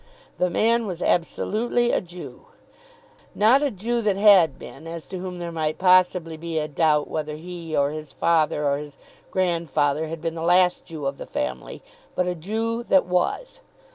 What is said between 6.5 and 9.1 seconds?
a doubt whether he or his father or his